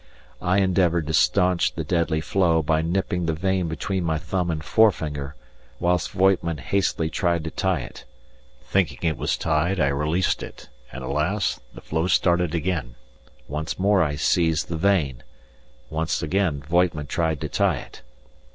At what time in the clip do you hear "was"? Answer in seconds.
9.15-9.37